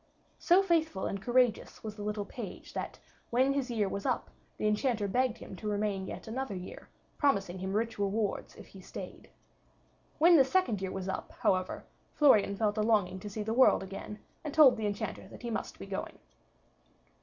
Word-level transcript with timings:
So 0.39 0.63
faithful 0.63 1.05
and 1.05 1.21
courageous 1.21 1.83
was 1.83 1.95
the 1.95 2.01
little 2.01 2.25
page 2.25 2.73
that, 2.73 2.97
when 3.29 3.53
his 3.53 3.69
year 3.69 3.87
was 3.87 4.03
up, 4.03 4.31
the 4.57 4.67
Enchanter 4.67 5.07
begged 5.07 5.37
him 5.37 5.55
to 5.57 5.67
remain 5.69 6.07
yet 6.07 6.27
another 6.27 6.55
year, 6.55 6.89
promising 7.19 7.59
him 7.59 7.73
rich 7.73 7.99
rewards 7.99 8.55
if 8.55 8.65
he 8.65 8.81
stayed. 8.81 9.29
When 10.17 10.37
this 10.37 10.49
second 10.51 10.81
year 10.81 10.89
was 10.91 11.07
up, 11.07 11.33
however, 11.33 11.85
Florian 12.15 12.55
felt 12.55 12.79
a 12.79 12.81
longing 12.81 13.19
to 13.19 13.29
see 13.29 13.43
the 13.43 13.53
world 13.53 13.83
again, 13.83 14.17
and 14.43 14.51
told 14.55 14.75
the 14.75 14.87
Enchanter 14.87 15.27
that 15.27 15.43
he 15.43 15.51
must 15.51 15.77
be 15.77 15.85
going. 15.85 16.17